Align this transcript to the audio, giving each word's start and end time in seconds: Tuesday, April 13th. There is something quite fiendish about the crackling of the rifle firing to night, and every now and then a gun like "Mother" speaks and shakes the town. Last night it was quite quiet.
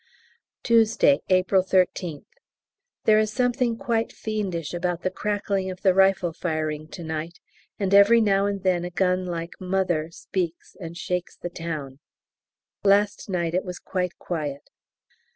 Tuesday, 0.63 1.21
April 1.29 1.61
13th. 1.61 2.25
There 3.03 3.19
is 3.19 3.31
something 3.31 3.77
quite 3.77 4.11
fiendish 4.11 4.73
about 4.73 5.03
the 5.03 5.11
crackling 5.11 5.69
of 5.69 5.83
the 5.83 5.93
rifle 5.93 6.33
firing 6.33 6.87
to 6.87 7.03
night, 7.03 7.37
and 7.77 7.93
every 7.93 8.19
now 8.19 8.47
and 8.47 8.63
then 8.63 8.83
a 8.83 8.89
gun 8.89 9.27
like 9.27 9.53
"Mother" 9.61 10.09
speaks 10.09 10.75
and 10.79 10.97
shakes 10.97 11.37
the 11.37 11.51
town. 11.51 11.99
Last 12.83 13.29
night 13.29 13.53
it 13.53 13.63
was 13.63 13.77
quite 13.77 14.17
quiet. 14.17 14.71